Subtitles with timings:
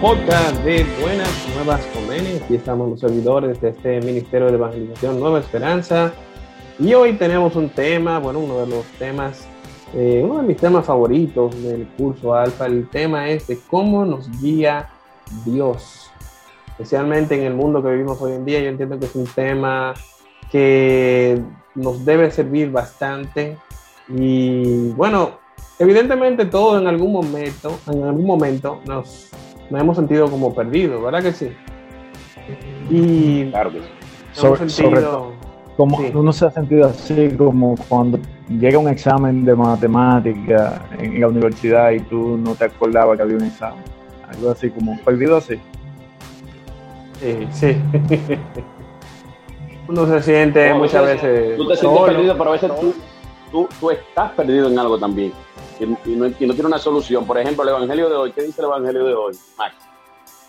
[0.00, 2.40] podcast de Buenas Nuevas Convenios.
[2.42, 6.12] Aquí estamos los servidores de este Ministerio de Evangelización Nueva Esperanza.
[6.78, 9.48] Y hoy tenemos un tema, bueno, uno de los temas,
[9.94, 12.66] eh, uno de mis temas favoritos del curso Alfa.
[12.66, 14.88] El tema es de cómo nos guía
[15.44, 16.10] Dios.
[16.70, 19.94] Especialmente en el mundo que vivimos hoy en día, yo entiendo que es un tema
[20.50, 21.40] que
[21.74, 23.56] nos debe servir bastante.
[24.08, 25.32] Y bueno,
[25.78, 29.30] evidentemente todos en algún momento, en algún momento nos,
[29.70, 31.50] nos hemos sentido como perdidos, ¿verdad que sí?
[32.90, 33.86] Y Claro que sí.
[33.86, 35.32] hemos Sobre- sentido, sobre todo,
[35.78, 36.10] Como Sí.
[36.12, 38.18] uno se ha sentido así como cuando
[38.48, 43.36] llega un examen de matemática en la universidad y tú no te acordabas que había
[43.36, 43.82] un examen.
[44.28, 45.54] Algo así como perdido así.
[47.20, 47.76] sí, sí.
[49.88, 52.12] Uno se siente No, muchas veces Tú te sientes solo.
[52.12, 52.94] perdido, pero a veces tú,
[53.50, 55.32] tú, tú estás perdido en algo también.
[55.80, 57.24] Y, y no, y no tiene una solución.
[57.24, 58.32] Por ejemplo, el Evangelio de hoy.
[58.32, 59.76] ¿Qué dice el Evangelio de hoy, Max?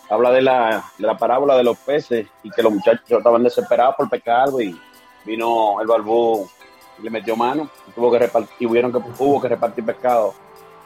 [0.10, 3.94] Habla de la, de la parábola de los peces y que los muchachos estaban desesperados
[3.96, 4.76] por pecar algo y
[5.26, 6.48] vino el barbú
[7.00, 10.34] y le metió mano y tuvo que repartir, y hubieron que, hubo que repartir pescado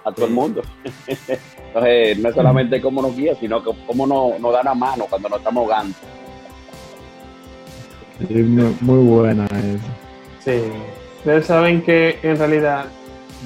[0.04, 0.62] a todo el mundo.
[1.08, 5.06] Entonces, no es solamente cómo nos guía, sino que cómo nos, nos da la mano
[5.10, 5.96] cuando nos estamos ahogando.
[8.28, 9.86] Sí, muy, muy buena eso.
[10.40, 10.62] Sí.
[11.20, 12.86] Ustedes saben que en realidad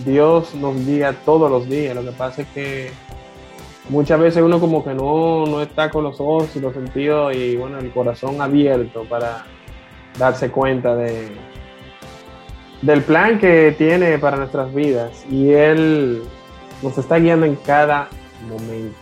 [0.04, 1.96] Dios nos guía todos los días.
[1.96, 2.92] Lo que pasa es que
[3.90, 7.56] muchas veces uno como que no, no está con los ojos y los sentidos y
[7.56, 9.46] bueno, el corazón abierto para
[10.18, 11.48] darse cuenta de
[12.82, 16.24] del plan que tiene para nuestras vidas y Él
[16.82, 18.08] nos está guiando en cada
[18.48, 18.98] momento.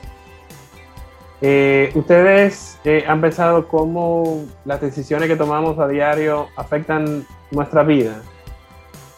[1.42, 8.22] Eh, ¿Ustedes eh, han pensado cómo las decisiones que tomamos a diario afectan nuestra vida?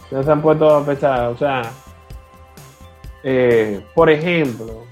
[0.04, 1.28] ¿Ustedes se han puesto a pensar?
[1.28, 1.62] O sea,
[3.24, 4.86] eh, por ejemplo,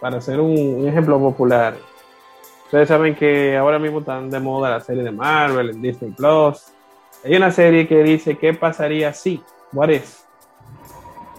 [0.00, 1.76] para hacer un ejemplo popular,
[2.70, 6.72] ustedes saben que ahora mismo están de moda la serie de Marvel en Disney Plus.
[7.24, 9.42] Hay una serie que dice qué pasaría si,
[9.72, 10.20] what if.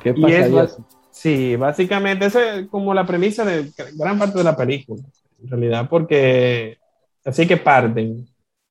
[0.02, 0.78] ¿Qué pasaría bas-
[1.10, 5.04] Sí, básicamente esa es como la premisa de gran parte de la película,
[5.42, 6.78] en realidad, porque
[7.24, 8.28] así que parten.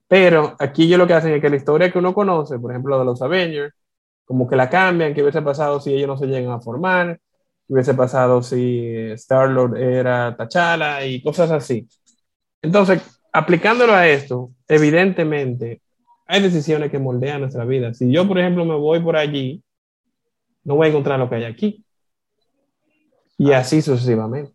[0.07, 2.99] Pero aquí yo lo que hacen es que la historia que uno conoce, por ejemplo,
[2.99, 3.73] de los Avengers,
[4.27, 7.19] como que la cambian, qué hubiese pasado si ellos no se llegan a formar,
[7.67, 11.87] qué hubiese pasado si Star-Lord era T'Challa y cosas así.
[12.63, 15.81] Entonces, aplicándolo a esto, evidentemente,
[16.27, 17.95] hay decisiones que moldean nuestra vida.
[17.95, 19.63] Si yo, por ejemplo, me voy por allí,
[20.65, 21.85] no voy a encontrar lo que hay aquí.
[23.39, 24.53] Y así sucesivamente.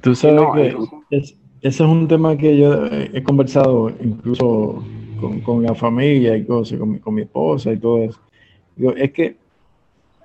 [0.00, 0.76] Tú sabes No, que
[1.16, 4.84] es- ese es un tema que yo he he conversado incluso
[5.20, 8.20] con, con la familia y cosas, con mi, con mi esposa y todo eso.
[8.74, 9.36] Digo, es que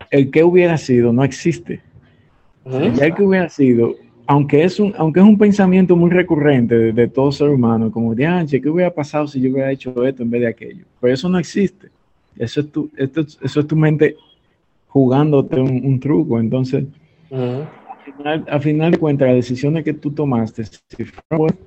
[0.09, 1.83] el que hubiera sido no existe.
[2.66, 3.94] Ya el que hubiera sido,
[4.27, 8.13] aunque es un, aunque es un pensamiento muy recurrente de, de todo ser humano, como
[8.13, 10.85] de, "Ah, ¿qué hubiera pasado si yo hubiera hecho esto en vez de aquello?
[10.99, 11.89] Pero eso no existe.
[12.38, 14.15] Eso es tu, esto es- eso es tu mente
[14.88, 16.39] jugándote un, un truco.
[16.39, 16.85] Entonces,
[17.31, 21.59] al final, al final de cuentas, las decisiones que tú tomaste, si fueron buenas,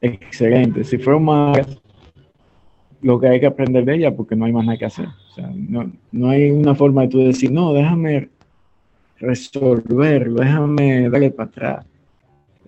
[0.00, 0.84] excelente.
[0.84, 1.78] Si fueron malas,
[3.00, 5.06] lo que hay que aprender de ella porque no hay más nada que hacer.
[5.06, 8.28] O sea, no, no hay una forma de tú decir, no, déjame
[9.26, 11.86] resolverlo, déjame darle para atrás.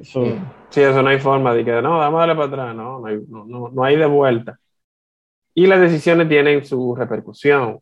[0.00, 0.24] Eso,
[0.70, 3.06] Sí, eso no hay forma de que no, vamos a darle para atrás, no, no
[3.06, 4.58] hay, no- no hay de vuelta.
[5.54, 7.80] Y las decisiones tienen su repercusión.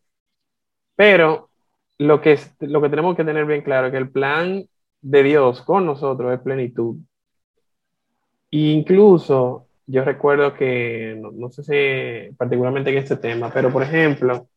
[0.97, 1.51] Pero
[1.99, 4.65] lo que, es- lo que tenemos que tener bien claro es que el plan
[5.03, 6.97] de Dios con nosotros es plenitud.
[8.51, 13.83] E incluso yo recuerdo que, no, no sé si particularmente en este tema, pero por
[13.83, 14.49] ejemplo,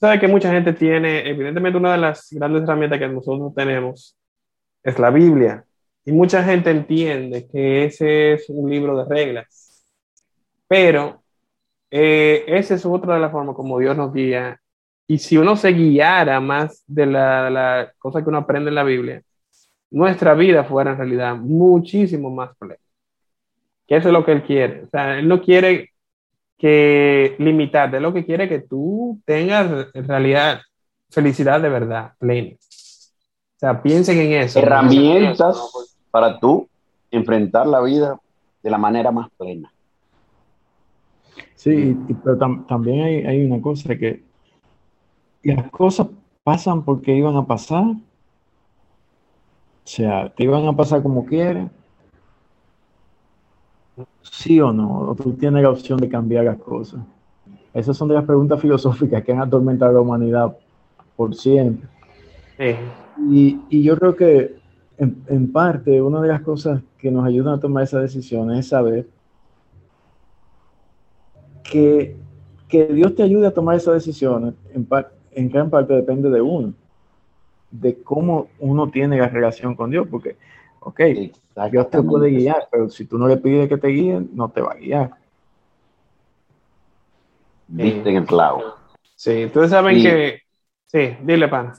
[0.00, 4.16] sabe que mucha gente tiene, evidentemente una de las grandes herramientas que nosotros tenemos
[4.82, 5.64] es la Biblia.
[6.04, 9.84] Y mucha gente entiende que ese es un libro de reglas.
[10.66, 11.22] Pero
[11.90, 14.60] eh, esa es otra de las formas como Dios nos guía.
[15.06, 19.22] Y si uno se guiara más de la, cosa que uno aprende en la Biblia,
[19.90, 22.76] nuestra vida fuera en realidad muchísimo más plena.
[23.86, 24.84] Que eso es lo que Él quiere.
[24.84, 25.92] O sea, Él no quiere
[26.58, 30.60] que limitarte, lo que quiere que tú tengas en realidad
[31.10, 32.56] felicidad de verdad, plena.
[32.56, 34.58] O sea, piensen en eso.
[34.58, 35.58] herramientas
[36.10, 36.68] para tú
[37.10, 38.18] enfrentar la vida
[38.62, 39.72] de la manera más plena.
[41.54, 44.22] sí, y- pero tam- también hay, hay una cosa que
[45.42, 46.08] las cosas
[46.44, 47.84] pasan porque iban a pasar.
[49.84, 51.70] sea, te iban a pasar como quieres,
[54.30, 57.00] sí o no, o tú tienes la opción de cambiar las cosas.
[57.74, 60.56] Esas son de las preguntas filosóficas que han atormentado a la humanidad
[61.16, 61.88] por siempre.
[63.30, 64.56] Y, y, yo creo que
[64.96, 68.68] en, en, parte una de las cosas que nos ayudan a tomar esa decisión es
[68.68, 69.06] saber
[71.62, 72.16] que,
[72.68, 74.86] que Dios te ayude a tomar esas decisiones en,
[75.32, 76.74] en gran parte depende de uno,
[77.70, 80.36] de cómo uno tiene la relación con Dios, porque,
[80.80, 81.00] ok,
[81.70, 84.60] Dios te puede guiar, pero si tú no le pides que te guíen, no te
[84.60, 85.10] va a guiar.
[87.68, 88.74] Viste en el clavo.
[89.14, 90.42] Sí, ustedes saben que...
[90.86, 91.74] Sí, dile, pana.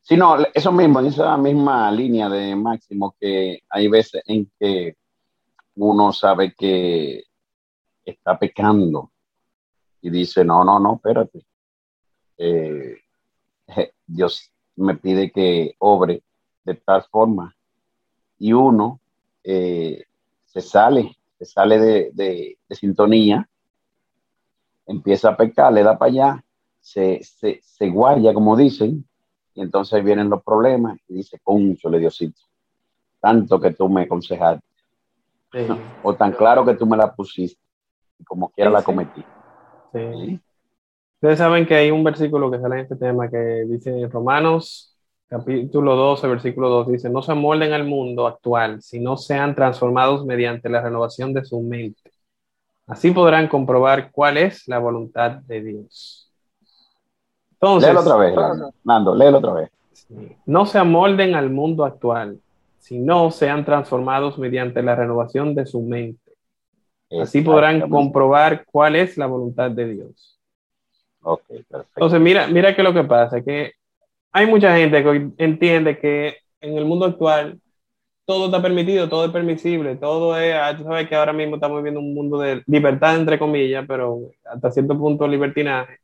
[0.00, 4.96] Sí, no, eso mismo, en esa misma línea de Máximo, que hay veces en que
[5.76, 7.22] uno sabe que
[8.04, 9.12] está pecando
[10.00, 11.44] y dice, no, no, no, espérate.
[12.38, 12.98] Eh,
[14.06, 16.22] Dios me pide que obre
[16.64, 17.54] de tal forma
[18.42, 18.98] y uno
[19.44, 20.02] eh,
[20.46, 23.48] se sale, se sale de, de, sintonía,
[24.84, 26.44] empieza a pecar, le da para allá,
[26.80, 29.04] se, se, se guaya, como dicen,
[29.54, 31.40] y entonces vienen los problemas y dice,
[31.84, 32.40] le Diosito,
[33.20, 34.66] tanto que tú me aconsejaste,
[36.02, 37.62] o tan claro que tú me la pusiste,
[38.18, 39.24] y como quiera la cometí.
[39.92, 44.91] Ustedes saben que hay un versículo que sale en este tema que dice Romanos
[45.32, 50.68] capítulo 12, versículo 2, dice, no se amolden al mundo actual, sino sean transformados mediante
[50.68, 52.12] la renovación de su mente.
[52.86, 56.30] Así podrán comprobar cuál es la voluntad de Dios.
[57.52, 58.34] Entonces, léelo otra vez,
[58.84, 59.70] Nando, léelo otra vez.
[60.44, 62.38] No se amolden al mundo actual,
[62.78, 66.32] sino sean transformados mediante la renovación de su mente.
[67.22, 70.38] Así podrán comprobar cuál es la voluntad de Dios.
[71.22, 71.88] Ok, perfecto.
[71.96, 73.72] Entonces, mira, mira qué es lo que pasa, que
[74.32, 77.60] hay mucha gente que entiende que en el mundo actual
[78.24, 81.78] todo está permitido, todo es permisible, todo es, ah, tú sabes que ahora mismo estamos
[81.78, 85.98] viviendo un mundo de libertad, entre comillas, pero hasta cierto punto libertinaje.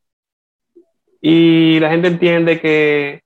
[1.20, 3.22] Y la gente entiende que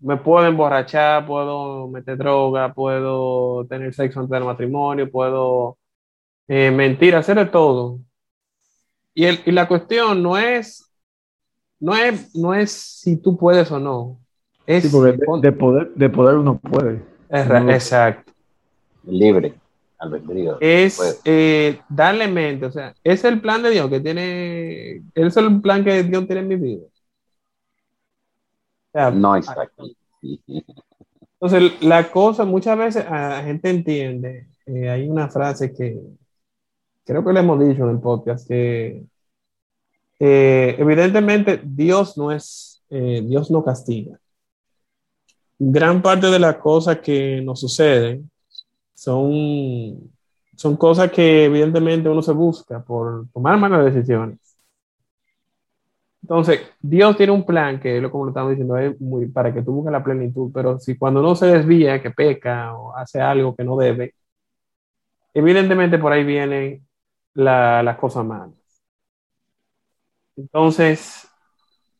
[0.00, 5.78] me puedo emborrachar, puedo meter droga, puedo tener sexo antes del matrimonio, puedo
[6.48, 8.00] eh, mentir, hacer de todo.
[9.14, 10.92] Y, el, y la cuestión no es,
[11.80, 14.23] no es, no es si tú puedes o no.
[14.66, 17.02] Es, de, poder, de poder uno puede.
[17.30, 18.32] exacto.
[19.04, 19.54] Libre,
[19.98, 20.56] albedrío.
[20.60, 25.60] Es eh, darle mente, o sea, es el plan de Dios que tiene, es el
[25.60, 26.86] plan que Dios tiene en mi vida.
[29.12, 29.84] no, exacto.
[30.22, 36.00] Entonces, la cosa, muchas veces la gente entiende, eh, hay una frase que
[37.04, 39.04] creo que le hemos dicho en el podcast, que
[40.18, 44.18] eh, evidentemente Dios no es, Dios no castiga
[45.58, 48.30] gran parte de las cosas que nos suceden
[48.94, 50.10] son,
[50.56, 54.38] son cosas que evidentemente uno se busca por tomar malas decisiones.
[56.22, 59.72] Entonces, Dios tiene un plan que, como lo estamos diciendo, es muy para que tú
[59.72, 63.64] busques la plenitud, pero si cuando uno se desvía, que peca o hace algo que
[63.64, 64.14] no debe,
[65.34, 66.86] evidentemente por ahí vienen
[67.34, 68.54] las cosas malas.
[70.36, 71.28] Entonces,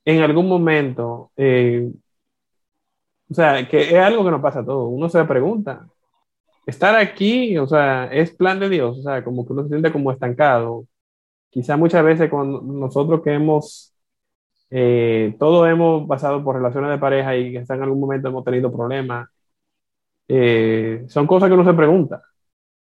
[0.05, 1.91] en algún momento, eh,
[3.35, 4.89] o sea, que es algo que nos pasa a todos.
[4.93, 5.89] Uno se pregunta,
[6.67, 9.91] estar aquí, o sea, es plan de Dios, o sea, como que uno se siente
[9.93, 10.87] como estancado.
[11.51, 13.93] Quizá muchas veces con nosotros que hemos,
[14.71, 18.73] eh, todos hemos pasado por relaciones de pareja y que en algún momento hemos tenido
[18.73, 19.29] problemas,
[20.29, 22.23] eh, son cosas que uno se pregunta.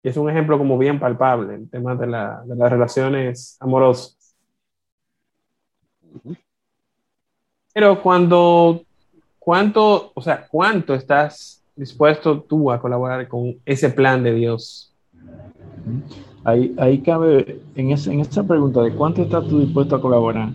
[0.04, 4.36] Y es un ejemplo como bien palpable, el tema de, la, de las relaciones amorosas.
[7.74, 8.87] Pero cuando
[9.48, 14.92] ¿Cuánto, o sea, cuánto estás dispuesto tú a colaborar con ese plan de Dios?
[16.44, 20.50] Ahí, ahí cabe, en, en esa pregunta de cuánto estás tú dispuesto a colaborar,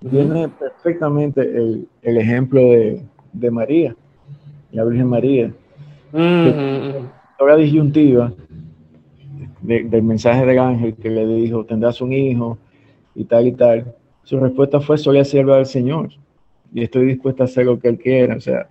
[0.00, 3.04] viene perfectamente el, el ejemplo de,
[3.34, 3.94] de, María,
[4.72, 5.52] la Virgen María.
[6.10, 8.32] La disyuntiva
[9.60, 12.56] del mensaje del ángel que le dijo, tendrás un hijo
[13.14, 13.94] y tal y tal.
[14.22, 16.08] Su respuesta fue, soy la sierva del Señor
[16.72, 18.36] y estoy dispuesto a hacer lo que Él quiera.
[18.36, 18.68] O sea,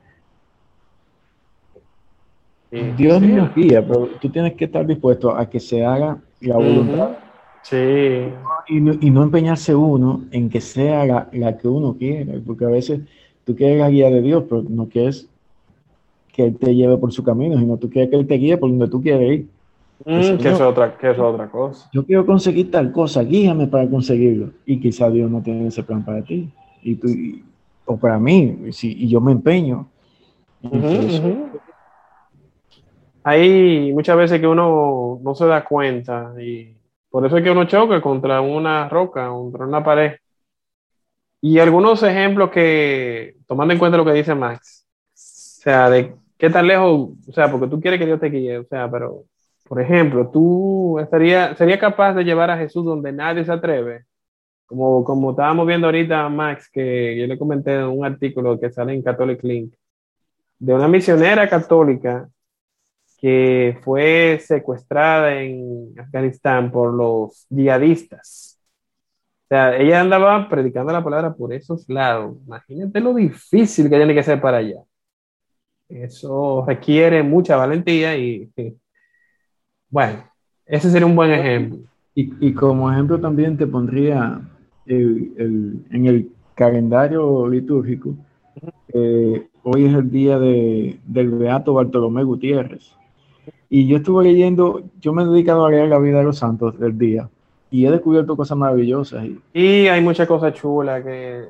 [2.72, 7.18] Dios nos guía, pero tú tienes que estar dispuesto a que se haga la voluntad.
[7.64, 8.30] Sí.
[8.68, 12.66] Y no, y no, empeñarse uno en que sea la, la, que uno quiera, porque
[12.66, 13.02] a veces
[13.44, 15.28] tú quieres la guía de Dios, pero no quieres
[16.32, 18.70] que Él te lleve por su camino, sino tú quieres que Él te guíe por
[18.70, 19.48] donde tú quieres ir.
[20.06, 21.90] Mm, que, es otra, que es otra cosa.
[21.92, 24.52] Yo quiero conseguir tal cosa, guíame para conseguirlo.
[24.66, 26.50] Y quizá Dios no tiene ese plan para ti.
[26.82, 27.10] Y tú,
[27.90, 29.90] o para mí, si, y yo me empeño.
[33.24, 36.76] hay muchas veces que uno no se da cuenta y
[37.10, 40.18] por eso es que uno choca contra una roca, contra una pared.
[41.42, 46.52] Y algunos ejemplos que, tomando en cuenta lo que dice Max, o sea, de qué
[46.52, 49.24] tan lejos, o sea, porque tú quieres que Dios te guíe, o sea, pero,
[49.68, 54.06] por ejemplo, tú estaría, sería capaz de llevar a Jesús donde nadie se atreve.
[54.70, 58.94] Como, como estábamos viendo ahorita, Max, que yo le comenté en un artículo que sale
[58.94, 59.74] en Catholic Link,
[60.60, 62.30] de una misionera católica
[63.20, 68.60] que fue secuestrada en Afganistán por los yihadistas.
[69.46, 72.38] O sea, ella andaba predicando la palabra por esos lados.
[72.46, 74.84] Imagínate lo difícil que tiene que ser para allá.
[75.90, 78.52] Eso requiere mucha valentía y,
[79.90, 80.24] bueno,
[80.64, 81.80] ese sería un buen ejemplo.
[82.14, 84.42] Y, como ejemplo también te pondría
[84.90, 88.16] en el calendario litúrgico,
[88.90, 92.94] eh, hoy es el día de, del Beato Bartolomé Gutiérrez.
[93.70, 96.80] Y yo estuve leyendo, yo me he dedicado a leer la vida de los santos
[96.80, 97.30] del día
[97.70, 99.28] y he descubierto cosas maravillosas.
[99.54, 101.46] Y, hay muchas cosas chulas que...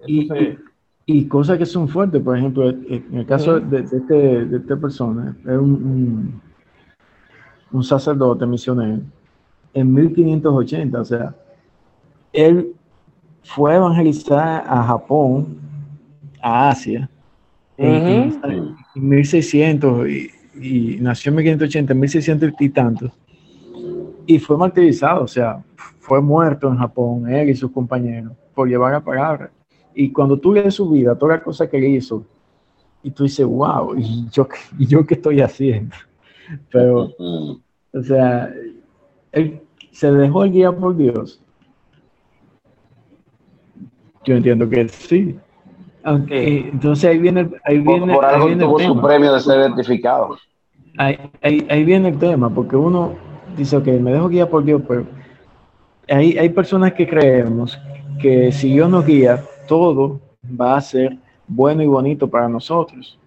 [1.06, 5.36] Y, cosas que son fuertes, por ejemplo, en el caso de, este, de esta persona,
[5.42, 6.40] es un,
[7.72, 9.00] un, sacerdote misionero
[9.74, 11.36] en 1580, o sea,
[12.32, 12.76] él
[13.44, 15.58] fue a evangelizar a Japón,
[16.42, 17.10] a Asia,
[17.78, 23.12] en, en 1600 y y nació en 1580, 1600 y tantos,
[24.26, 25.64] y fue martirizado, o sea,
[26.00, 29.52] fue muerto en Japón, él y sus compañeros, por llevar la palabra.
[29.96, 32.26] Y cuando tú lees su vida, toda la cosa que él hizo,
[33.02, 35.96] y tú dices, wow, ¿y yo, y yo qué estoy haciendo?
[36.72, 38.54] Pero, o sea,
[39.32, 41.42] él se dejó el guía por Dios.
[44.26, 45.38] Yo entiendo que sí.
[46.04, 50.38] Aunque, entonces ahí viene, ahí viene, por, algo tuvo su premio de ser identificado
[51.00, 53.14] ahí, viene el tema, porque uno
[53.56, 55.06] dice, ok, me dejo guiar por Dios, pero
[56.08, 57.80] hay, hay personas que creemos
[58.22, 60.20] que si Dios nos guía, todo
[60.60, 63.18] va a ser bueno y bonito para nosotros.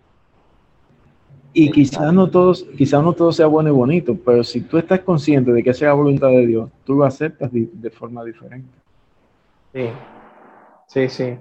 [1.54, 5.00] Y quizás no todos, quizás no todo sea bueno y bonito, pero si tú estás
[5.00, 8.68] consciente de que esa es la voluntad de Dios, tú lo aceptas de forma diferente.
[9.74, 9.88] Sí,
[10.92, 11.38] sí, sí.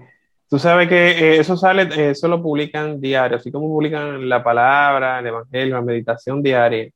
[0.51, 4.43] Tú sabes que eh, eso sale, eh, eso lo publican diario, así como publican la
[4.43, 6.89] palabra, el evangelio, la meditación diaria.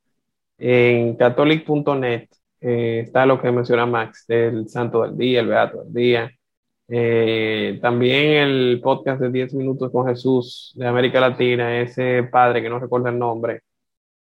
[0.58, 2.28] En catholic.net
[2.60, 6.30] eh, está lo que menciona Max, el santo del día, el beato del día.
[7.80, 12.78] también el podcast de 10 minutos con Jesús de América Latina, ese padre que no
[12.78, 13.62] recuerda el nombre,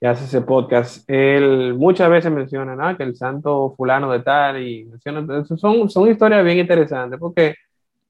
[0.01, 4.85] que hace ese podcast, él muchas veces menciona que el santo fulano de tal y
[4.85, 7.55] menciona, son, son historias bien interesantes porque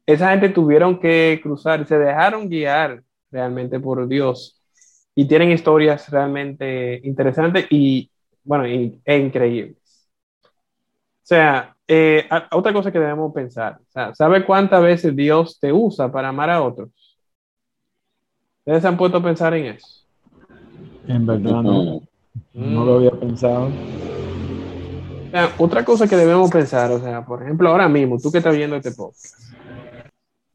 [0.08, 4.58] esa gente tuvieron que cruzar, se dejaron guiar realmente por Dios
[5.14, 8.10] y tienen historias realmente interesantes y,
[8.42, 9.76] bueno, e increíbles.
[10.42, 13.80] O sea, eh, otra cosa que debemos pensar,
[14.14, 16.88] ¿sabe cuántas veces Dios te usa para amar a otros?
[18.60, 20.06] ¿Ustedes han puesto a pensar en eso?
[21.06, 22.00] En verdad no.
[22.54, 23.70] No lo había pensado.
[25.58, 28.76] otra cosa que debemos pensar, o sea, por ejemplo, ahora mismo, tú que estás viendo
[28.76, 29.48] este podcast,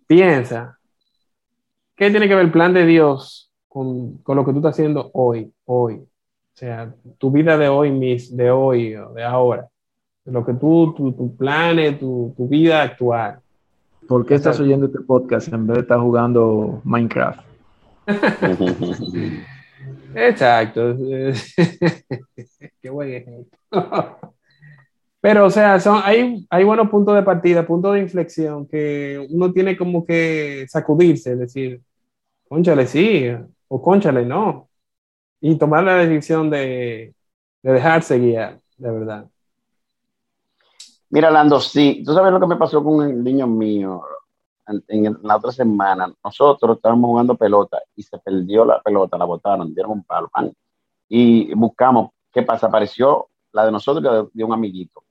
[0.07, 0.77] Piensa,
[1.95, 5.51] ¿qué tiene que ver el plan de Dios con, lo que tú estás haciendo hoy,
[5.65, 5.95] hoy?
[5.95, 9.67] O sea, tu vida de hoy, mis, de hoy, de ahora.
[10.25, 13.39] Lo que tú, tu, tu planes, tu, tu, vida actual.
[14.07, 17.41] ¿Por qué estás oyendo este podcast en vez de estar jugando Minecraft?
[20.15, 20.95] Exacto.
[22.81, 23.57] Qué buen ejemplo.
[25.23, 29.53] Pero, o sea, son, hay, hay buenos puntos de partida, puntos de inflexión que uno
[29.53, 31.81] tiene como que sacudirse, decir,
[32.49, 33.29] conchale sí,
[33.69, 34.67] o conchale no.
[35.39, 37.15] Y tomar la decisión de,
[37.61, 39.25] de dejarse guiar, de verdad.
[41.09, 44.01] Mira, Lando, sí, tú sabes lo que me pasó con el niño mío
[44.89, 46.13] en, la otra semana.
[46.21, 50.29] Nosotros estábamos jugando pelota y se perdió la pelota, la botaron, dieron un palo,
[51.07, 52.67] y buscamos qué pasa.
[52.67, 55.01] Apareció la de nosotros y la de un amiguito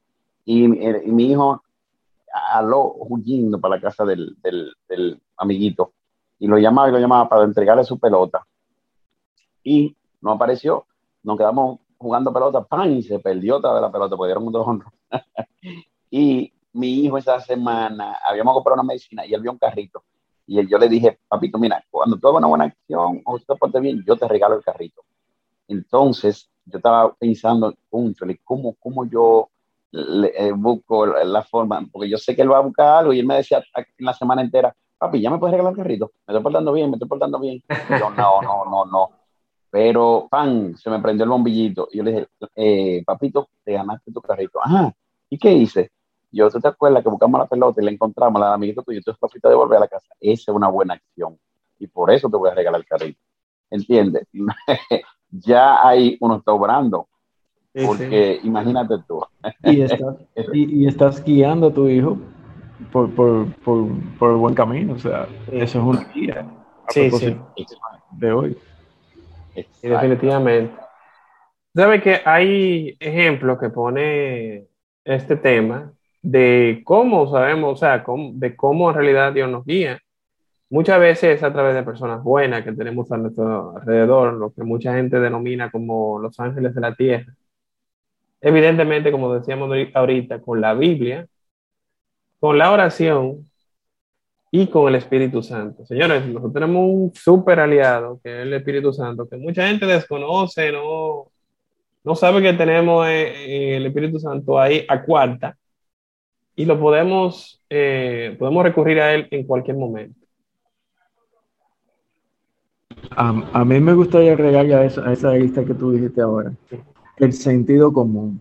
[0.45, 1.63] y, mi hijo
[2.53, 5.93] aló huyendo para la casa del, del, amiguito
[6.39, 8.47] y lo llamaba y lo llamaba para entregarle su pelota
[9.63, 10.87] y no apareció.
[11.23, 14.53] Nos quedamos jugando pelota, pan, y se perdió otra vez la pelota, porque dieron un
[14.53, 14.67] dos
[16.11, 20.03] Y mi hijo esa semana, habíamos comprado una medicina y él vio un carrito.
[20.47, 23.81] Y yo le dije, papito, mira, cuando tú hagas una buena acción o te portes
[23.81, 25.03] bien, yo te regalo el carrito.
[25.69, 27.75] Entonces, yo estaba pensando,
[28.45, 29.49] ¿cómo, cómo yo
[29.93, 33.21] le, eh, busco la forma, porque yo sé que él va a buscar algo y
[33.21, 36.33] él me decía en la semana entera, papi, ya me puedes regalar el carrito, me
[36.33, 37.63] estoy portando bien, me estoy portando bien.
[37.91, 39.11] yo, no, no, no, no.
[39.73, 41.89] Pero, pan, se me prendió el bombillito.
[41.91, 44.61] Y yo le dije, eh, papito, te ganaste tu carrito.
[44.63, 44.93] Ajá,
[45.31, 45.91] ¿y qué hice?
[46.31, 49.15] Yo, ¿tú te acuerdas que buscamos la pelota y la encontramos, la amiguito tuyo, tú
[49.19, 50.15] papito de volver a la casa?
[50.21, 51.39] Esa es una buena acción.
[51.79, 53.19] Y por eso te voy a regalar el carrito.
[53.71, 54.29] ¿Entiendes?
[55.31, 57.09] ya ahí uno está obrando.
[57.75, 59.23] Porque imagínate tú.
[59.64, 60.17] y, estás,
[60.52, 62.19] y, estás guiando a tu hijo
[62.91, 63.88] por, por, por,
[64.19, 64.95] por, el buen camino.
[64.95, 66.47] O sea, eso es una guía.
[66.88, 67.37] sí, sí.
[68.12, 68.57] De hoy.
[69.83, 70.75] definitivamente.
[71.75, 74.67] ¿Sabe que hay ejemplos que pone
[75.05, 79.99] este tema de cómo sabemos, o sea, de cómo en realidad Dios nos guía?
[80.69, 84.62] Muchas veces es a través de personas buenas que tenemos a nuestro alrededor, lo que
[84.62, 87.35] mucha gente denomina como los ángeles de la tierra.
[88.43, 91.27] Evidentemente, como decíamos ahorita, con la Biblia,
[92.41, 93.49] con la oración
[94.51, 95.87] y con el Espíritu Santo.
[95.87, 100.73] Señores, nosotros tenemos un súper aliado, que es el Espíritu Santo, que mucha gente desconoce,
[100.73, 101.29] no,
[102.03, 105.57] no sabe que tenemos eh, el Espíritu Santo ahí a cuarta
[106.57, 110.19] y lo podemos, eh, podemos recurrir a él en cualquier momento.
[113.11, 116.53] A, mí me gustaría agregar a esa, a esa lista que tú dijiste ahora,
[117.16, 118.40] el sentido común.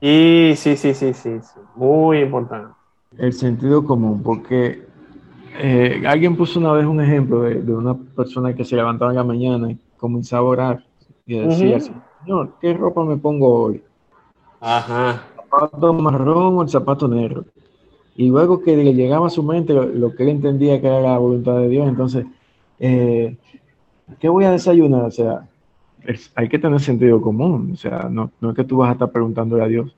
[0.00, 2.74] Y sí, sí, sí, sí, sí, muy importante.
[3.16, 4.82] El sentido común, porque
[5.58, 9.24] eh, alguien puso una vez un ejemplo de, una persona que se levantaba en la
[9.24, 10.84] mañana y comenzaba a orar
[11.26, 13.82] y decía, Señor, ¿qué ropa me pongo hoy?
[14.60, 15.22] Ajá.
[15.36, 17.44] ¿Zapato marrón o el zapato negro?
[18.16, 21.18] Y luego que le llegaba a su mente lo, que él entendía que era la
[21.18, 22.26] voluntad de Dios, entonces,
[22.78, 23.36] eh,
[24.18, 25.04] ¿qué voy a desayunar?
[25.04, 25.48] O sea,
[26.34, 29.10] hay que tener sentido común, o sea, no, no es que tú vas a estar
[29.10, 29.96] preguntándole a Dios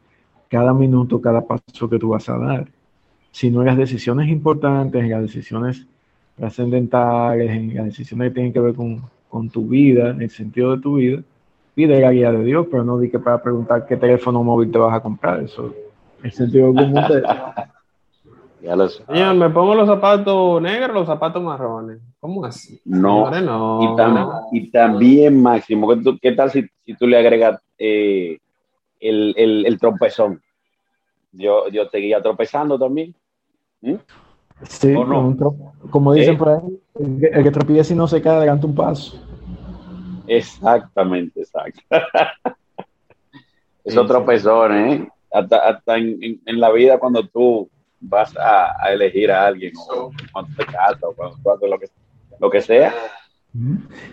[0.49, 2.69] cada minuto, cada paso que tú vas a dar
[3.37, 5.87] sino en las decisiones importantes, en las decisiones
[6.37, 10.75] trascendentales, en las decisiones que tienen que ver con, con, tu vida, en el sentido
[10.75, 11.23] de tu vida,
[11.75, 14.79] pide la guía de Dios, pero no di que para preguntar qué teléfono móvil te
[14.79, 15.43] vas a comprar.
[15.43, 15.75] Eso,
[16.23, 17.23] el sentido común de...
[18.67, 19.05] Ya lo sé.
[19.07, 22.01] Señor, me pongo los zapatos negros los zapatos marrones.
[22.19, 22.81] ¿Cómo así?
[22.85, 23.31] No.
[24.51, 25.89] Y, también, Máximo,
[26.21, 28.39] ¿qué, tal si, si, tú le agregas eh,
[28.99, 30.43] el, el, el, trompezón?
[31.31, 33.15] Yo, yo seguía tropezando también.
[33.83, 33.95] ¿Mm?
[34.65, 34.95] Sí,
[35.91, 39.17] como dicen por ahí, el que, tropieza y no se cae adelante un paso.
[40.27, 41.83] Exactamente, exacto.
[43.85, 45.09] Esos tropezones, ¿eh?
[45.31, 47.69] Hasta, en, la vida cuando tú
[48.01, 51.87] vas a, elegir a alguien, o cuando te casas, o cuando tú haces lo que,
[52.39, 52.95] lo que sea,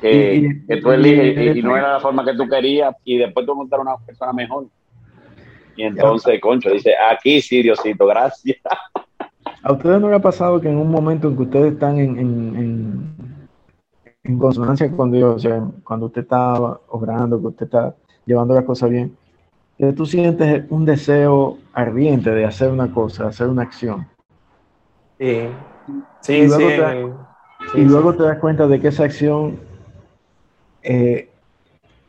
[0.02, 3.80] que, tú eliges y, no era la forma que tú querías, y después tú montar
[3.80, 4.68] una persona mejor.
[5.76, 8.58] Y entonces, concho, dice, aquí sí, Diosito, gracias.
[9.64, 12.20] ¿A ustedes no le ha pasado que en un momento en que ustedes están en,
[12.20, 13.16] en,
[14.24, 16.54] en, consonancia con Dios, o sea, cuando usted está
[16.90, 19.16] obrando, que usted está llevando las cosas bien,
[19.88, 24.08] que tú sientes un deseo ardiente de hacer una cosa, hacer una acción?
[25.20, 25.48] Sí,
[26.22, 29.60] sí, y luego, te, y luego te das cuenta de que esa acción
[30.82, 31.30] eh,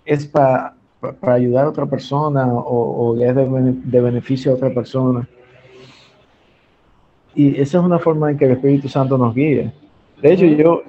[0.04, 0.74] es para
[1.22, 3.46] ayudar a otra persona o, o es de,
[3.84, 5.28] de beneficio a otra persona
[7.34, 9.72] y esa es una forma en que el Espíritu Santo nos guía.
[10.22, 10.82] De hecho, yo,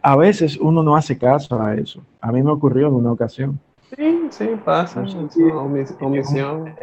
[0.00, 2.02] a veces uno no hace caso a eso.
[2.20, 3.60] A mí me ocurrió en una ocasión.
[3.96, 5.04] Sí, sí, pasa.
[6.00, 6.74] omisión.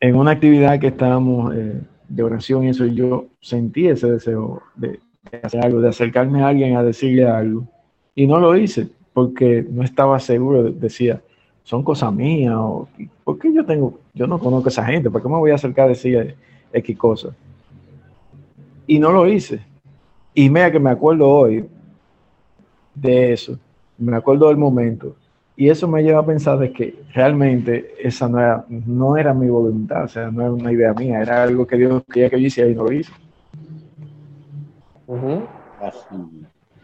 [0.00, 5.00] En una actividad que estábamos eh, de oración y eso, yo sentí ese deseo de,
[5.42, 7.66] hacer algo, de acercarme a alguien a decirle algo.
[8.14, 10.64] Y no lo hice porque no estaba seguro.
[10.70, 11.20] Decía,
[11.64, 12.54] son cosas mías.
[12.56, 12.88] O,
[13.24, 15.10] ¿Por qué yo tengo, yo no conozco a esa gente?
[15.10, 16.36] ¿Por qué me voy a acercar a decirle
[16.72, 17.34] X cosas?
[18.88, 19.60] y no lo hice.
[20.34, 21.68] Y mira que me acuerdo hoy
[22.94, 23.56] de eso,
[23.96, 25.14] me acuerdo del momento.
[25.60, 29.48] Y eso me lleva a pensar de que realmente esa no era, no era mi
[29.48, 32.46] voluntad, o sea, no era una idea mía, era algo que Dios quería que yo
[32.46, 33.12] hiciera y no lo hice.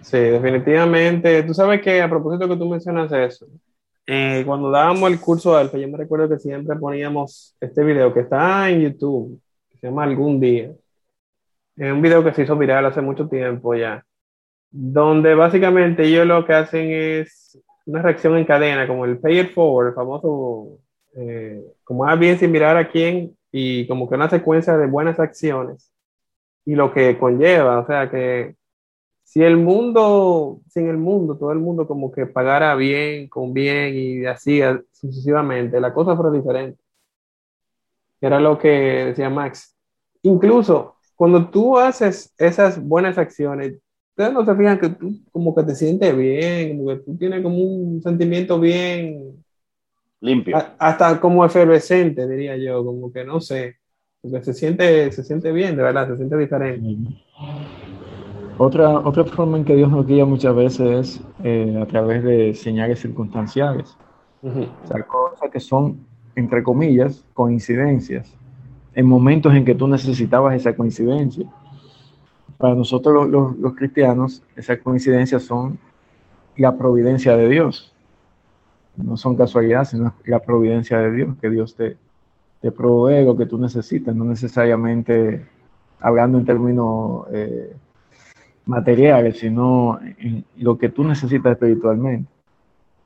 [0.00, 1.44] Sí, definitivamente.
[1.44, 3.46] Tú sabes que a propósito que tú mencionas eso,
[4.08, 8.12] eh, cuando dábamos el curso de Alfa, yo me recuerdo que siempre poníamos este video
[8.12, 10.72] que está en YouTube, que se llama Algún Día
[11.76, 14.04] en un video que se hizo viral hace mucho tiempo ya,
[14.70, 19.52] donde básicamente ellos lo que hacen es una reacción en cadena, como el pay it
[19.52, 20.78] forward, el famoso,
[21.16, 25.92] eh, como bien sin mirar a quién, y como que una secuencia de buenas acciones
[26.64, 28.56] y lo que conlleva, o sea que
[29.24, 33.94] si el mundo, sin el mundo, todo el mundo como que pagara bien, con bien
[33.94, 34.60] y así
[34.92, 36.80] sucesivamente, la cosa fuera diferente.
[38.20, 39.76] Era lo que decía Max.
[40.22, 43.78] Incluso cuando tú haces esas buenas acciones,
[44.16, 47.42] ustedes no se fijan que tú como que te sientes bien, como que tú tienes
[47.42, 49.44] como un sentimiento bien
[50.20, 50.56] Limpio.
[50.56, 53.76] a- hasta como efervescente, diría yo, como que no sé,
[54.22, 56.96] porque se siente, se siente bien, de verdad, se siente diferente.
[58.56, 62.54] Otra, otra forma en que Dios nos guía muchas veces es eh, a través de
[62.54, 63.96] señales circunstanciales.
[64.42, 64.62] Ujú.
[64.84, 68.32] O sea, cosas que son, entre comillas, coincidencias,
[68.94, 71.44] en momentos en que tú necesitabas esa coincidencia.
[72.58, 75.78] Para nosotros los, cristianos, esas coincidencias son
[76.56, 77.92] la providencia de Dios.
[78.96, 81.96] No son casualidades, sino la providencia de Dios, que Dios te,
[82.60, 85.46] te provee lo que tú necesitas, no necesariamente
[86.00, 87.74] hablando en términos eh,
[88.66, 92.30] materiales, sino en lo que tú necesitas espiritualmente.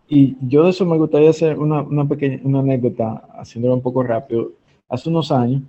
[0.08, 4.02] Y yo de eso me gustaría hacer una, una pequeña una anécdota, haciéndolo un poco
[4.02, 4.52] rápido.
[4.88, 5.62] Hace unos años,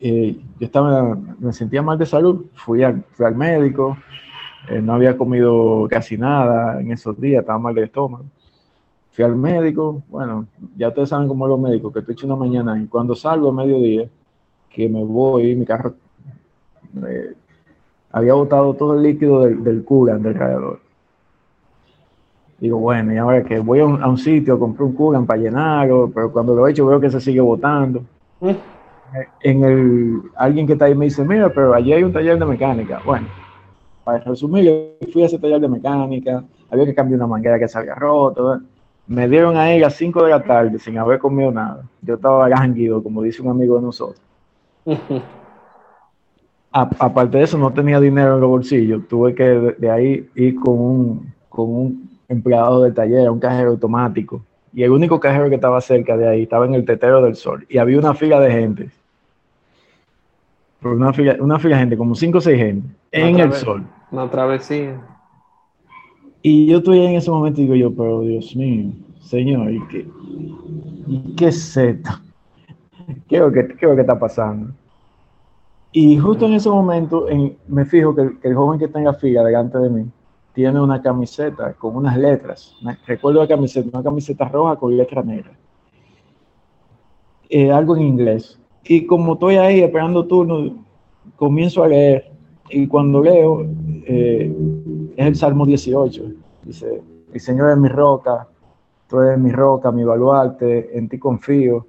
[0.00, 3.04] eh, yo estaba, me sentía mal de salud, fui al,
[3.36, 3.98] médico,
[4.68, 8.24] eh, no había comido casi nada en esos días, estaba mal de estómago.
[9.12, 12.80] Fui al médico, bueno, ya ustedes saben cómo los médicos, que estoy hecho una mañana
[12.80, 14.08] y cuando salgo a mediodía,
[14.70, 15.94] que me voy, mi carro
[17.06, 17.34] eh,
[18.12, 20.80] había botado todo el líquido del, del coolant del radiador.
[22.58, 26.32] Digo, bueno, y ahora que voy a un, sitio, compré un coolant para llenarlo, pero
[26.32, 28.02] cuando lo he hecho veo que se sigue botando.
[28.40, 28.79] Mm.
[29.42, 32.44] En el, alguien que está ahí me dice, mira, pero allí hay un taller de
[32.46, 33.00] mecánica.
[33.04, 33.26] Bueno,
[34.04, 37.78] para resumir, fui a ese taller de mecánica, había que cambiar una manguera que se
[37.78, 38.60] había roto.
[39.06, 41.82] Me dieron ahí a las 5 de la tarde sin haber comido nada.
[42.02, 44.20] Yo estaba lánguido, como dice un amigo de nosotros.
[46.72, 49.08] A- aparte de eso, no tenía dinero en los bolsillos.
[49.08, 53.70] Tuve que de, de ahí ir con un, con un empleado del taller, un cajero
[53.70, 54.40] automático.
[54.72, 57.66] Y el único cajero que estaba cerca de ahí estaba en el tetero del sol.
[57.68, 58.90] Y había una fila de gente.
[60.80, 63.86] Pero una fila, una fila de gente, como cinco o seis gente, en el sol.
[64.10, 65.00] Una travesía.
[66.42, 70.08] Y yo estoy en ese momento y digo yo, pero Dios mío, Señor, ¿y qué,
[71.06, 72.10] y qué es esto?
[73.28, 74.72] ¿Qué es lo que, qué es lo que está pasando?
[75.92, 78.98] Y justo en ese momento en- me fijo que, el- que el joven que está
[79.00, 80.06] en la fila delante de mí
[80.54, 82.74] tiene una camiseta con unas letras.
[82.80, 85.50] Una- recuerdo la camiseta, una camiseta roja con letra negra.
[87.48, 88.58] Eh, algo en inglés.
[88.84, 90.84] Y como estoy ahí esperando turno,
[91.36, 92.30] comienzo a leer.
[92.70, 93.66] Y cuando leo,
[94.06, 94.54] eh,
[95.16, 96.24] es el Salmo 18.
[96.64, 98.48] Dice, el Señor es mi roca,
[99.08, 101.86] tú eres mi roca, mi baluarte, en ti confío,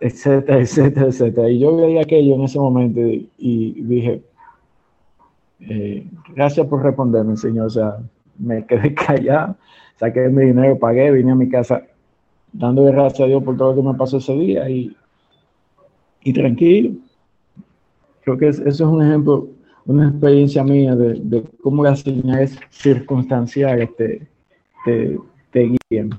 [0.00, 1.50] etcétera, etcétera, etcétera.
[1.50, 4.22] Y yo leí aquello en ese momento y, dije,
[5.60, 7.66] eh, gracias por responderme, Señor.
[7.66, 7.98] O sea,
[8.38, 9.56] me quedé callado,
[9.96, 11.82] saqué mi dinero, pagué, vine a mi casa
[12.52, 14.94] dándole gracias a Dios por todo lo que me pasó ese día y,
[16.24, 16.92] y tranquilo.
[18.22, 19.48] Creo que es- eso es un ejemplo,
[19.84, 24.28] una experiencia mía de, cómo las señales circunstanciales te,
[24.84, 25.18] te,
[25.50, 26.10] te guían.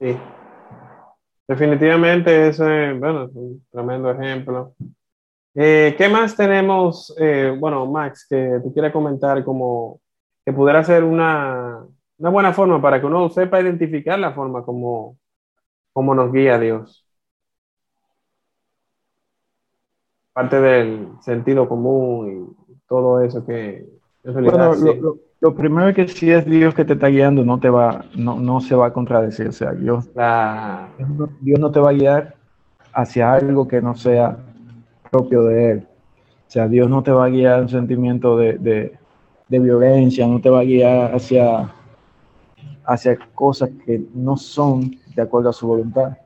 [0.00, 0.16] Sí.
[1.46, 4.74] Definitivamente ese, bueno, es un tremendo ejemplo.
[5.54, 7.14] Eh, ¿qué más tenemos?
[7.20, 10.00] eh, bueno, Max, que tú quieres comentar como
[10.44, 11.86] que pudiera ser una,
[12.18, 15.18] una buena forma para que uno sepa identificar la forma como,
[15.92, 17.03] como nos guía Dios.
[20.34, 23.86] Parte del sentido común y todo eso que
[24.24, 24.98] en realidad Bueno, lo, sí.
[25.00, 28.40] lo- lo primero que si es Dios que te está guiando, no te va, no,
[28.40, 29.48] no se va a contradecir.
[29.48, 30.88] O sea, Dios, La-
[31.40, 32.34] Dios no te va a guiar
[32.92, 34.38] hacia algo que no sea
[35.10, 35.86] propio de Él.
[36.48, 38.98] O sea, Dios no te va a guiar un sentimiento de, de-
[39.48, 41.70] de violencia, no te va a guiar hacia,
[42.86, 46.16] hacia cosas que no son de acuerdo a su voluntad.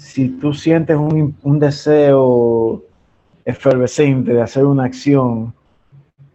[0.00, 2.82] Si tú sientes un, deseo
[3.44, 5.52] efervescente de hacer una acción,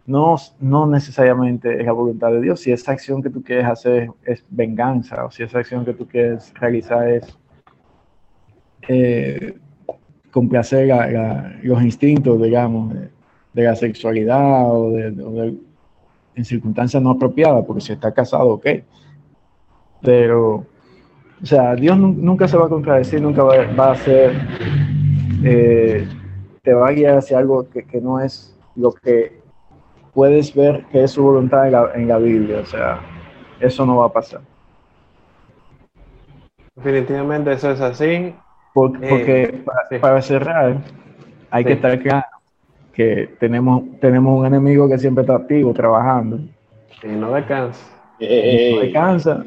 [0.06, 2.60] no, no necesariamente es la voluntad de Dios.
[2.60, 6.06] Si esa acción que tú quieres hacer es venganza, o si esa acción que tú
[6.06, 7.36] quieres realizar es
[8.88, 9.58] eh,
[10.30, 13.10] complacer la- la- los instintos, digamos, de,
[13.52, 18.66] de la sexualidad o, en circunstancias no apropiadas, porque si está casado, ok.
[20.02, 20.66] Pero,
[21.42, 24.32] o sea, Dios nu- nunca se va a contradecir, nunca va, va a ser,
[25.44, 26.06] eh,
[26.62, 29.40] te va a guiar hacia algo que, que no es lo que
[30.14, 32.60] puedes ver que es su voluntad en la, en la Biblia.
[32.60, 33.00] O sea,
[33.60, 34.40] eso no va a pasar.
[36.76, 38.04] definitivamente eso es así.
[38.04, 38.34] Eh,
[38.72, 39.98] Porque, para, sí.
[39.98, 40.76] para cerrar,
[41.50, 41.68] hay Sí.
[41.68, 42.26] que estar claro
[42.92, 46.38] que tenemos, tenemos un enemigo que siempre está activo, trabajando,
[47.00, 47.80] Que no descansa.
[48.18, 49.44] no descansa.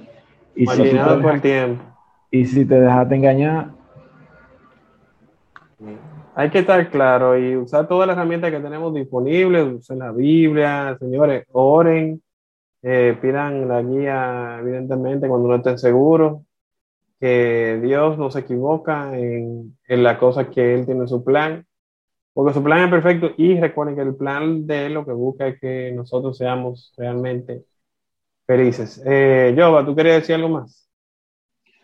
[0.60, 1.84] Y si, te, tiempo.
[2.32, 3.70] y si te dejaste engañar,
[6.36, 10.98] hay que estar claro y usar todas las herramientas que tenemos disponibles, usen la Biblia,
[11.00, 12.22] señores, oren,
[12.82, 16.42] eh, pidan la guía, evidentemente, cuando no estén seguros,
[17.22, 21.66] que Dios no se equivoca en, en la cosa que Él tiene en su plan,
[22.34, 25.48] porque su plan es perfecto y recuerden que el plan de Él lo que busca
[25.48, 27.64] es que nosotros seamos realmente
[28.50, 29.00] felices.
[29.06, 30.90] Eh, ¿tú querías decir algo más?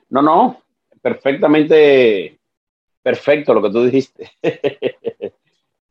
[0.10, 0.64] No, no,
[1.00, 2.40] perfectamente
[3.04, 4.32] perfecto lo que tú dijiste,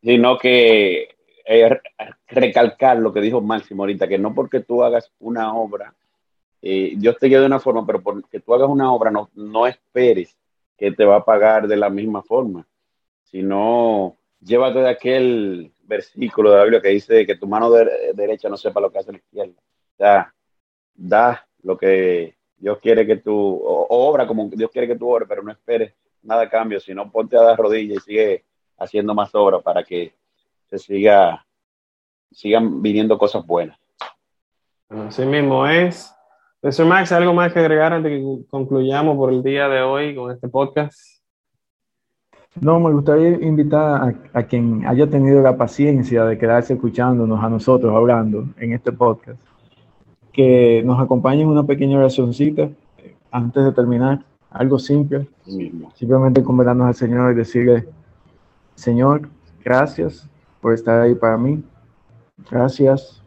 [0.02, 1.14] sino que
[1.46, 1.80] eh,
[2.26, 5.94] recalcar lo que dijo Máximo ahorita, que no porque tú hagas una obra,
[6.60, 9.68] eh, Dios te guía de una forma, pero porque tú hagas una obra no, no
[9.68, 10.36] esperes
[10.76, 12.66] que te va a pagar de la misma forma,
[13.22, 18.56] sino llévate de aquel versículo de la Biblia que dice que tu mano derecha no
[18.56, 20.33] sepa lo que hace la izquierda.
[20.94, 25.28] Da lo que Dios quiere que tú, o, obra como Dios quiere que tú obres,
[25.28, 28.44] pero no esperes nada a cambio, sino ponte a dar rodillas y sigue
[28.78, 30.14] haciendo más obras para que
[30.68, 31.44] se siga,
[32.30, 33.78] sigan viniendo cosas buenas.
[34.88, 36.14] Así mismo es.
[36.60, 40.30] Profesor Max, ¿algo más que agregar antes que concluyamos por el día de hoy con
[40.30, 40.98] este podcast?
[42.60, 44.00] No, me gustaría invitar
[44.32, 48.92] a, a, quien haya tenido la paciencia de quedarse escuchándonos a nosotros hablando en este
[48.92, 49.38] podcast,
[50.34, 52.68] que nos acompañen una pequeña oracióncita
[53.30, 55.28] antes de terminar algo simple,
[55.94, 57.88] simplemente conversarnos al Señor y decirle,
[58.74, 59.28] Señor,
[59.64, 60.28] gracias
[60.60, 61.62] por estar ahí para mí,
[62.50, 63.22] gracias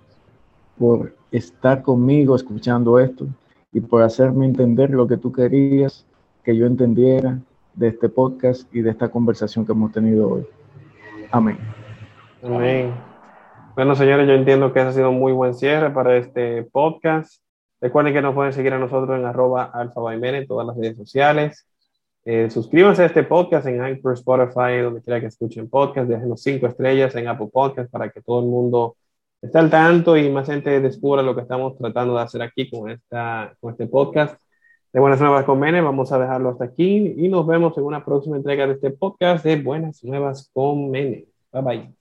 [0.78, 3.26] por estar conmigo escuchando esto
[3.72, 6.06] y por hacerme entender lo que tú querías
[6.43, 7.39] que yo entendiera
[7.74, 10.46] de este podcast y de esta conversación que hemos tenido hoy.
[11.32, 11.58] Amén.
[12.43, 13.07] Amén.
[13.77, 17.43] Bueno, señores, yo entiendo que ese ha sido un muy buen cierre para este podcast.
[17.79, 21.67] Recuerden que nos pueden seguir a nosotros en arroba alfa en todas las redes sociales.
[22.25, 26.09] Eh, suscríbanse a este podcast en Anchor, Spotify, donde quiera que escuchen podcast.
[26.09, 28.97] Déjenos cinco estrellas en Apple Podcast para que todo el mundo
[29.43, 32.89] esté al tanto y más gente descubra lo que estamos tratando de hacer aquí con,
[32.89, 34.41] esta, con este podcast.
[34.91, 38.03] De Buenas Nuevas con Mene, vamos a dejarlo hasta aquí y nos vemos en una
[38.03, 41.27] próxima entrega de este podcast de Buenas Nuevas con Mene.
[41.51, 41.93] Bye bye.